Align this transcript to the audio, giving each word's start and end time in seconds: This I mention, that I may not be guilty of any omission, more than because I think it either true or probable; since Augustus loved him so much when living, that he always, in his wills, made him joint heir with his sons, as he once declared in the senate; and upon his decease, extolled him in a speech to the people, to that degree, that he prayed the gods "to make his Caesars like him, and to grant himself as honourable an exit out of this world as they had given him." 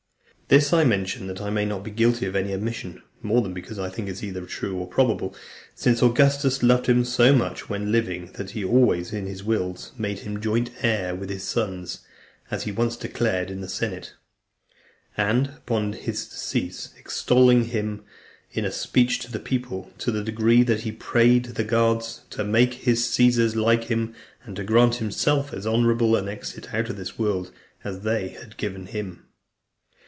This 0.47 0.73
I 0.73 0.83
mention, 0.83 1.27
that 1.27 1.39
I 1.39 1.49
may 1.49 1.63
not 1.63 1.81
be 1.81 1.91
guilty 1.91 2.25
of 2.25 2.35
any 2.35 2.53
omission, 2.53 3.01
more 3.21 3.41
than 3.41 3.53
because 3.53 3.79
I 3.79 3.87
think 3.87 4.09
it 4.09 4.21
either 4.21 4.45
true 4.45 4.75
or 4.75 4.85
probable; 4.85 5.33
since 5.75 6.03
Augustus 6.03 6.61
loved 6.61 6.87
him 6.87 7.05
so 7.05 7.33
much 7.33 7.69
when 7.69 7.89
living, 7.93 8.31
that 8.33 8.49
he 8.49 8.61
always, 8.61 9.13
in 9.13 9.27
his 9.27 9.45
wills, 9.45 9.93
made 9.97 10.19
him 10.19 10.41
joint 10.41 10.69
heir 10.81 11.15
with 11.15 11.29
his 11.29 11.43
sons, 11.45 11.99
as 12.49 12.63
he 12.63 12.71
once 12.73 12.97
declared 12.97 13.49
in 13.49 13.61
the 13.61 13.69
senate; 13.69 14.13
and 15.15 15.47
upon 15.47 15.93
his 15.93 16.27
decease, 16.27 16.89
extolled 16.99 17.67
him 17.67 18.03
in 18.51 18.65
a 18.65 18.73
speech 18.73 19.19
to 19.19 19.31
the 19.31 19.39
people, 19.39 19.89
to 19.99 20.11
that 20.11 20.25
degree, 20.25 20.63
that 20.63 20.81
he 20.81 20.91
prayed 20.91 21.45
the 21.45 21.63
gods 21.63 22.23
"to 22.29 22.43
make 22.43 22.73
his 22.73 23.07
Caesars 23.11 23.55
like 23.55 23.85
him, 23.85 24.13
and 24.43 24.57
to 24.57 24.65
grant 24.65 24.95
himself 24.95 25.53
as 25.53 25.65
honourable 25.65 26.13
an 26.17 26.27
exit 26.27 26.73
out 26.73 26.89
of 26.89 26.97
this 26.97 27.17
world 27.17 27.51
as 27.85 28.01
they 28.01 28.27
had 28.27 28.57
given 28.57 28.87
him." 28.87 29.23